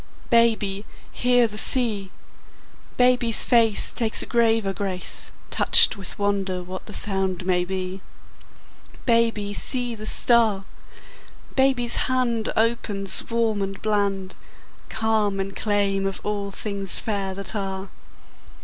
Baby, 0.31 0.83
hear 1.11 1.47
the 1.47 1.59
sea! 1.59 2.09
Baby's 2.97 3.43
face 3.43 3.93
Takes 3.93 4.23
a 4.23 4.25
graver 4.25 4.73
grace, 4.73 5.31
Touched 5.51 5.95
with 5.95 6.17
wonder 6.17 6.63
what 6.63 6.87
the 6.87 6.91
sound 6.91 7.45
may 7.45 7.63
be. 7.63 8.01
Baby, 9.05 9.53
see 9.53 9.93
the 9.93 10.07
star! 10.07 10.65
Baby's 11.55 11.97
hand 12.09 12.51
Opens, 12.57 13.29
warm 13.29 13.61
and 13.61 13.79
bland, 13.79 14.33
Calm 14.89 15.39
in 15.39 15.51
claim 15.51 16.07
of 16.07 16.19
all 16.23 16.49
things 16.49 16.97
fair 16.97 17.35
that 17.35 17.53
are. 17.55 17.91